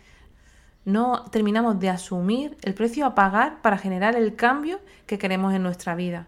no 0.84 1.24
terminamos 1.30 1.78
de 1.78 1.90
asumir 1.90 2.56
el 2.62 2.74
precio 2.74 3.06
a 3.06 3.14
pagar 3.14 3.62
para 3.62 3.78
generar 3.78 4.16
el 4.16 4.34
cambio 4.34 4.80
que 5.06 5.18
queremos 5.18 5.54
en 5.54 5.62
nuestra 5.62 5.94
vida 5.94 6.26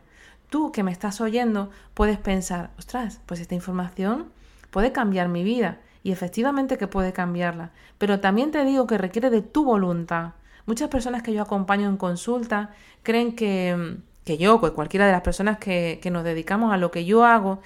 tú 0.55 0.71
que 0.71 0.85
me 0.85 0.93
estás 0.93 1.21
oyendo 1.21 1.71
puedes 1.95 2.17
pensar, 2.17 2.71
ostras, 2.79 3.21
pues 3.27 3.41
esta 3.41 3.57
información 3.57 4.31
puede 4.71 4.93
cambiar 4.93 5.29
mi 5.29 5.43
vida. 5.43 5.81
Y 6.05 6.13
efectivamente 6.13 6.79
que 6.79 6.87
puede 6.87 7.13
cambiarla. 7.13 7.73
Pero 7.99 8.21
también 8.21 8.53
te 8.53 8.65
digo 8.65 8.87
que 8.87 8.97
requiere 8.97 9.31
de 9.31 9.43
tu 9.43 9.65
voluntad. 9.65 10.35
Muchas 10.65 10.91
personas 10.91 11.25
que 11.25 11.33
yo 11.33 11.43
acompaño 11.43 11.89
en 11.89 11.97
consulta 11.97 12.71
creen 13.03 13.35
que, 13.35 13.97
que 14.25 14.39
yo, 14.39 14.61
pues 14.61 14.71
cualquiera 14.71 15.07
de 15.07 15.13
las 15.13 15.23
personas 15.23 15.59
que, 15.59 15.99
que 16.01 16.13
nos 16.13 16.23
dedicamos 16.23 16.73
a 16.73 16.77
lo 16.77 16.93
que 16.93 17.05
yo 17.05 17.25
hago, 17.25 17.61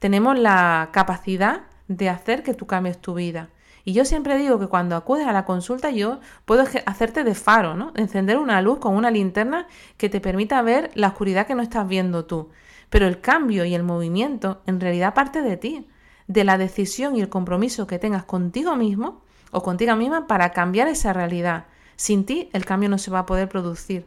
tenemos 0.00 0.36
la 0.36 0.88
capacidad 0.92 1.60
de 1.86 2.08
hacer 2.08 2.42
que 2.42 2.54
tú 2.54 2.66
cambies 2.66 2.98
tu 2.98 3.14
vida. 3.14 3.50
Y 3.84 3.92
yo 3.94 4.04
siempre 4.04 4.36
digo 4.38 4.58
que 4.58 4.68
cuando 4.68 4.94
acudes 4.96 5.26
a 5.26 5.32
la 5.32 5.44
consulta 5.44 5.90
yo 5.90 6.20
puedo 6.44 6.64
hacerte 6.86 7.24
de 7.24 7.34
faro, 7.34 7.74
¿no? 7.74 7.92
Encender 7.96 8.38
una 8.38 8.62
luz 8.62 8.78
con 8.78 8.94
una 8.94 9.10
linterna 9.10 9.66
que 9.96 10.08
te 10.08 10.20
permita 10.20 10.62
ver 10.62 10.90
la 10.94 11.08
oscuridad 11.08 11.46
que 11.46 11.54
no 11.54 11.62
estás 11.62 11.88
viendo 11.88 12.24
tú. 12.24 12.50
Pero 12.90 13.06
el 13.06 13.20
cambio 13.20 13.64
y 13.64 13.74
el 13.74 13.82
movimiento 13.82 14.62
en 14.66 14.80
realidad 14.80 15.14
parte 15.14 15.42
de 15.42 15.56
ti, 15.56 15.88
de 16.28 16.44
la 16.44 16.58
decisión 16.58 17.16
y 17.16 17.20
el 17.20 17.28
compromiso 17.28 17.86
que 17.86 17.98
tengas 17.98 18.24
contigo 18.24 18.76
mismo 18.76 19.22
o 19.50 19.62
contigo 19.62 19.96
misma 19.96 20.26
para 20.26 20.50
cambiar 20.52 20.88
esa 20.88 21.12
realidad. 21.12 21.66
Sin 21.96 22.24
ti 22.24 22.50
el 22.52 22.64
cambio 22.64 22.88
no 22.88 22.98
se 22.98 23.10
va 23.10 23.20
a 23.20 23.26
poder 23.26 23.48
producir. 23.48 24.06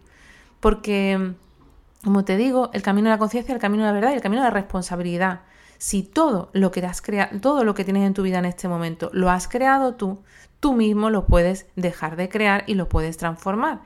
Porque, 0.59 1.33
como 2.03 2.23
te 2.23 2.37
digo, 2.37 2.69
el 2.73 2.81
camino 2.81 3.09
de 3.09 3.15
la 3.15 3.19
conciencia 3.19 3.53
el 3.53 3.61
camino 3.61 3.83
de 3.83 3.89
la 3.89 3.93
verdad 3.93 4.11
y 4.11 4.15
el 4.15 4.21
camino 4.21 4.41
de 4.41 4.47
la 4.47 4.53
responsabilidad. 4.53 5.41
Si 5.77 6.03
todo 6.03 6.49
lo 6.53 6.71
que 6.71 6.85
has 6.85 7.01
creado, 7.01 7.39
todo 7.39 7.63
lo 7.63 7.73
que 7.73 7.83
tienes 7.83 8.05
en 8.05 8.13
tu 8.13 8.23
vida 8.23 8.39
en 8.39 8.45
este 8.45 8.67
momento 8.67 9.09
lo 9.13 9.29
has 9.29 9.47
creado 9.47 9.95
tú, 9.95 10.23
tú 10.59 10.73
mismo 10.73 11.09
lo 11.09 11.25
puedes 11.25 11.67
dejar 11.75 12.15
de 12.15 12.29
crear 12.29 12.63
y 12.67 12.75
lo 12.75 12.89
puedes 12.89 13.17
transformar. 13.17 13.81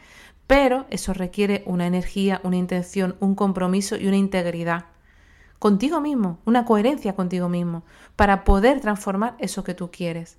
Pero 0.48 0.86
eso 0.90 1.14
requiere 1.14 1.64
una 1.66 1.86
energía, 1.88 2.42
una 2.44 2.58
intención, 2.58 3.16
un 3.20 3.36
compromiso 3.36 3.96
y 3.96 4.08
una 4.08 4.18
integridad 4.18 4.86
contigo 5.60 6.00
mismo, 6.00 6.40
una 6.46 6.66
coherencia 6.66 7.16
contigo 7.16 7.50
mismo, 7.50 7.84
para 8.16 8.44
poder 8.46 8.80
transformar 8.80 9.36
eso 9.40 9.64
que 9.64 9.74
tú 9.74 9.92
quieres. 9.92 10.38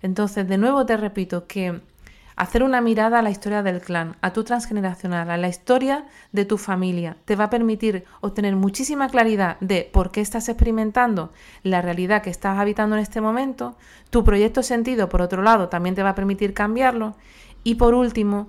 Entonces, 0.00 0.48
de 0.48 0.56
nuevo 0.58 0.86
te 0.86 0.96
repito 0.96 1.46
que 1.46 1.80
Hacer 2.36 2.62
una 2.62 2.80
mirada 2.80 3.18
a 3.18 3.22
la 3.22 3.30
historia 3.30 3.62
del 3.62 3.80
clan, 3.80 4.16
a 4.22 4.32
tu 4.32 4.42
transgeneracional, 4.44 5.30
a 5.30 5.36
la 5.36 5.48
historia 5.48 6.06
de 6.32 6.44
tu 6.44 6.56
familia, 6.56 7.16
te 7.24 7.36
va 7.36 7.44
a 7.44 7.50
permitir 7.50 8.04
obtener 8.20 8.56
muchísima 8.56 9.08
claridad 9.08 9.58
de 9.60 9.88
por 9.92 10.10
qué 10.10 10.20
estás 10.20 10.48
experimentando 10.48 11.32
la 11.62 11.82
realidad 11.82 12.22
que 12.22 12.30
estás 12.30 12.58
habitando 12.58 12.96
en 12.96 13.02
este 13.02 13.20
momento. 13.20 13.76
Tu 14.10 14.24
proyecto 14.24 14.62
sentido, 14.62 15.08
por 15.08 15.20
otro 15.20 15.42
lado, 15.42 15.68
también 15.68 15.94
te 15.94 16.02
va 16.02 16.10
a 16.10 16.14
permitir 16.14 16.54
cambiarlo. 16.54 17.16
Y 17.64 17.74
por 17.76 17.94
último, 17.94 18.48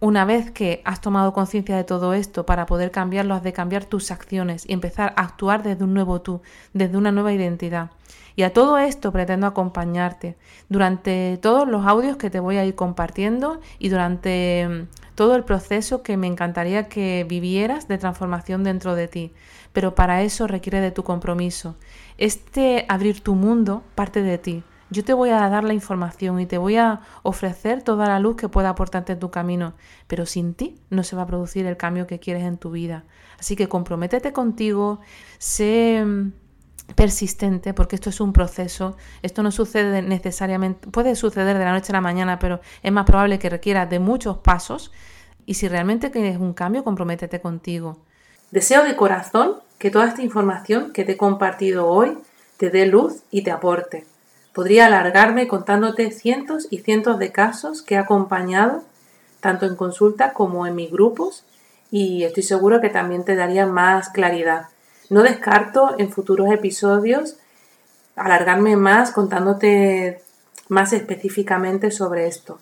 una 0.00 0.24
vez 0.24 0.50
que 0.50 0.82
has 0.84 1.00
tomado 1.00 1.32
conciencia 1.32 1.76
de 1.76 1.84
todo 1.84 2.12
esto, 2.12 2.44
para 2.44 2.66
poder 2.66 2.90
cambiarlo, 2.90 3.34
has 3.34 3.42
de 3.42 3.52
cambiar 3.52 3.84
tus 3.84 4.10
acciones 4.10 4.68
y 4.68 4.72
empezar 4.72 5.14
a 5.16 5.22
actuar 5.22 5.62
desde 5.62 5.84
un 5.84 5.94
nuevo 5.94 6.20
tú, 6.20 6.42
desde 6.74 6.98
una 6.98 7.12
nueva 7.12 7.32
identidad. 7.32 7.90
Y 8.36 8.42
a 8.42 8.52
todo 8.52 8.76
esto 8.76 9.10
pretendo 9.12 9.46
acompañarte 9.46 10.36
durante 10.68 11.38
todos 11.40 11.66
los 11.66 11.86
audios 11.86 12.18
que 12.18 12.28
te 12.28 12.38
voy 12.38 12.58
a 12.58 12.66
ir 12.66 12.74
compartiendo 12.74 13.60
y 13.78 13.88
durante 13.88 14.68
mm, 14.68 15.14
todo 15.14 15.36
el 15.36 15.44
proceso 15.44 16.02
que 16.02 16.18
me 16.18 16.26
encantaría 16.26 16.88
que 16.88 17.24
vivieras 17.26 17.88
de 17.88 17.96
transformación 17.96 18.62
dentro 18.62 18.94
de 18.94 19.08
ti. 19.08 19.32
Pero 19.72 19.94
para 19.94 20.22
eso 20.22 20.46
requiere 20.46 20.82
de 20.82 20.90
tu 20.90 21.02
compromiso. 21.02 21.76
Este 22.18 22.84
abrir 22.90 23.22
tu 23.22 23.34
mundo 23.34 23.82
parte 23.94 24.22
de 24.22 24.36
ti. 24.36 24.62
Yo 24.88 25.04
te 25.04 25.12
voy 25.12 25.30
a 25.30 25.48
dar 25.48 25.64
la 25.64 25.74
información 25.74 26.38
y 26.38 26.46
te 26.46 26.58
voy 26.58 26.76
a 26.76 27.00
ofrecer 27.22 27.82
toda 27.82 28.06
la 28.06 28.20
luz 28.20 28.36
que 28.36 28.48
pueda 28.48 28.68
aportarte 28.68 29.14
en 29.14 29.18
tu 29.18 29.30
camino, 29.30 29.74
pero 30.06 30.26
sin 30.26 30.54
ti 30.54 30.80
no 30.90 31.02
se 31.02 31.16
va 31.16 31.22
a 31.22 31.26
producir 31.26 31.66
el 31.66 31.76
cambio 31.76 32.06
que 32.06 32.20
quieres 32.20 32.44
en 32.44 32.56
tu 32.56 32.70
vida. 32.70 33.04
Así 33.38 33.56
que 33.56 33.68
comprométete 33.68 34.32
contigo, 34.32 35.00
sé 35.38 36.04
mm, 36.04 36.32
persistente, 36.94 37.74
porque 37.74 37.96
esto 37.96 38.10
es 38.10 38.20
un 38.20 38.32
proceso, 38.32 38.96
esto 39.22 39.42
no 39.42 39.50
sucede 39.50 40.02
necesariamente, 40.02 40.88
puede 40.88 41.16
suceder 41.16 41.58
de 41.58 41.64
la 41.64 41.72
noche 41.72 41.90
a 41.90 41.94
la 41.94 42.00
mañana, 42.00 42.38
pero 42.38 42.60
es 42.82 42.92
más 42.92 43.06
probable 43.06 43.40
que 43.40 43.50
requiera 43.50 43.86
de 43.86 43.98
muchos 43.98 44.38
pasos. 44.38 44.92
Y 45.46 45.54
si 45.54 45.66
realmente 45.66 46.12
quieres 46.12 46.38
un 46.38 46.54
cambio, 46.54 46.84
comprométete 46.84 47.40
contigo. 47.40 47.98
Deseo 48.52 48.84
de 48.84 48.94
corazón 48.94 49.56
que 49.78 49.90
toda 49.90 50.06
esta 50.06 50.22
información 50.22 50.92
que 50.92 51.04
te 51.04 51.12
he 51.12 51.16
compartido 51.16 51.88
hoy 51.88 52.18
te 52.56 52.70
dé 52.70 52.86
luz 52.86 53.22
y 53.32 53.42
te 53.42 53.50
aporte. 53.50 54.04
Podría 54.56 54.86
alargarme 54.86 55.48
contándote 55.48 56.10
cientos 56.10 56.66
y 56.70 56.78
cientos 56.78 57.18
de 57.18 57.30
casos 57.30 57.82
que 57.82 57.96
he 57.96 57.98
acompañado, 57.98 58.84
tanto 59.40 59.66
en 59.66 59.76
consulta 59.76 60.32
como 60.32 60.66
en 60.66 60.74
mis 60.74 60.90
grupos, 60.90 61.44
y 61.90 62.24
estoy 62.24 62.42
seguro 62.42 62.80
que 62.80 62.88
también 62.88 63.22
te 63.22 63.36
daría 63.36 63.66
más 63.66 64.08
claridad. 64.08 64.68
No 65.10 65.22
descarto 65.22 65.96
en 65.98 66.10
futuros 66.10 66.50
episodios 66.50 67.36
alargarme 68.16 68.76
más 68.76 69.10
contándote 69.10 70.22
más 70.68 70.94
específicamente 70.94 71.90
sobre 71.90 72.26
esto. 72.26 72.58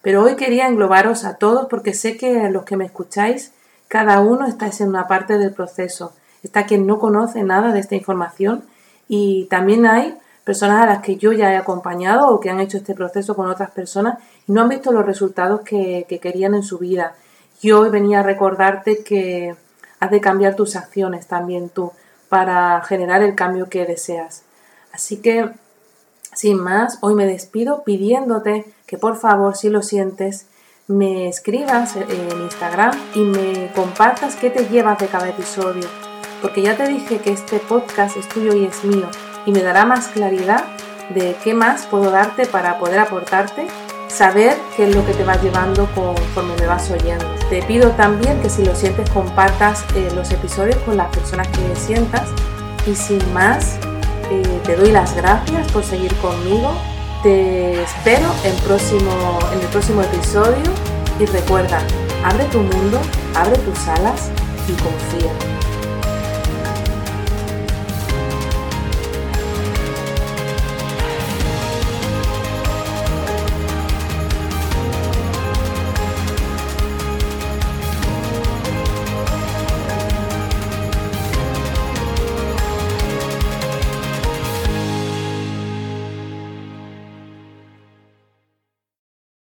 Pero 0.00 0.22
hoy 0.22 0.36
quería 0.36 0.68
englobaros 0.68 1.24
a 1.24 1.38
todos 1.38 1.66
porque 1.68 1.92
sé 1.92 2.16
que 2.16 2.48
los 2.50 2.62
que 2.62 2.76
me 2.76 2.84
escucháis 2.84 3.50
Cada 3.88 4.20
uno 4.20 4.46
está 4.46 4.70
en 4.78 4.90
una 4.90 5.08
parte 5.08 5.38
del 5.38 5.52
proceso. 5.52 6.12
Está 6.44 6.66
quien 6.66 6.86
no 6.86 7.00
conoce 7.00 7.42
nada 7.42 7.72
de 7.72 7.80
esta 7.80 7.96
información 7.96 8.62
y 9.08 9.46
también 9.46 9.86
hay 9.86 10.21
personas 10.44 10.82
a 10.82 10.86
las 10.86 11.02
que 11.02 11.16
yo 11.16 11.32
ya 11.32 11.52
he 11.52 11.56
acompañado 11.56 12.28
o 12.28 12.40
que 12.40 12.50
han 12.50 12.60
hecho 12.60 12.76
este 12.76 12.94
proceso 12.94 13.36
con 13.36 13.48
otras 13.48 13.70
personas 13.70 14.18
y 14.46 14.52
no 14.52 14.62
han 14.62 14.68
visto 14.68 14.92
los 14.92 15.06
resultados 15.06 15.60
que, 15.60 16.06
que 16.08 16.18
querían 16.18 16.54
en 16.54 16.62
su 16.62 16.78
vida. 16.78 17.14
Yo 17.60 17.80
hoy 17.80 17.90
venía 17.90 18.20
a 18.20 18.24
recordarte 18.24 19.04
que 19.04 19.54
has 20.00 20.10
de 20.10 20.20
cambiar 20.20 20.56
tus 20.56 20.74
acciones 20.74 21.26
también 21.28 21.68
tú 21.68 21.92
para 22.28 22.80
generar 22.82 23.22
el 23.22 23.34
cambio 23.34 23.68
que 23.68 23.86
deseas. 23.86 24.42
Así 24.92 25.18
que, 25.18 25.50
sin 26.34 26.58
más, 26.58 26.98
hoy 27.02 27.14
me 27.14 27.26
despido 27.26 27.84
pidiéndote 27.84 28.64
que 28.86 28.98
por 28.98 29.16
favor, 29.16 29.56
si 29.56 29.68
lo 29.68 29.82
sientes, 29.82 30.46
me 30.88 31.28
escribas 31.28 31.94
en 31.96 32.42
Instagram 32.42 32.92
y 33.14 33.20
me 33.20 33.70
compartas 33.74 34.34
qué 34.34 34.50
te 34.50 34.66
llevas 34.66 34.98
de 34.98 35.06
cada 35.06 35.28
episodio. 35.28 35.88
Porque 36.40 36.62
ya 36.62 36.76
te 36.76 36.88
dije 36.88 37.18
que 37.18 37.30
este 37.30 37.60
podcast 37.60 38.16
es 38.16 38.28
tuyo 38.28 38.54
y 38.54 38.64
es 38.64 38.82
mío 38.82 39.08
y 39.46 39.52
me 39.52 39.62
dará 39.62 39.84
más 39.84 40.08
claridad 40.08 40.64
de 41.10 41.36
qué 41.42 41.54
más 41.54 41.86
puedo 41.86 42.10
darte 42.10 42.46
para 42.46 42.78
poder 42.78 43.00
aportarte, 43.00 43.66
saber 44.08 44.56
qué 44.76 44.88
es 44.88 44.94
lo 44.94 45.04
que 45.04 45.12
te 45.12 45.24
va 45.24 45.36
llevando 45.36 45.88
conforme 45.94 46.54
me 46.60 46.66
vas 46.66 46.90
oyendo. 46.90 47.24
Te 47.48 47.62
pido 47.62 47.90
también 47.90 48.40
que 48.40 48.50
si 48.50 48.64
lo 48.64 48.74
sientes 48.74 49.08
compartas 49.10 49.84
eh, 49.94 50.10
los 50.14 50.30
episodios 50.30 50.76
con 50.78 50.96
las 50.96 51.08
personas 51.14 51.48
que 51.48 51.76
sientas 51.76 52.28
y 52.86 52.94
sin 52.94 53.20
más 53.32 53.78
eh, 54.30 54.60
te 54.64 54.76
doy 54.76 54.90
las 54.90 55.14
gracias 55.16 55.70
por 55.72 55.84
seguir 55.84 56.14
conmigo. 56.16 56.72
Te 57.22 57.82
espero 57.82 58.26
en, 58.44 58.56
próximo, 58.66 59.38
en 59.52 59.60
el 59.60 59.66
próximo 59.68 60.02
episodio 60.02 60.72
y 61.20 61.26
recuerda, 61.26 61.78
abre 62.24 62.44
tu 62.46 62.60
mundo, 62.60 63.00
abre 63.34 63.56
tus 63.58 63.88
alas 63.88 64.30
y 64.68 64.72
confía. 64.72 65.51